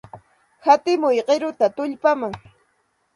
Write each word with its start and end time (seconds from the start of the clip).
Hatimuy 0.67 1.19
qiruta 1.27 1.67
tullpaman. 1.75 2.33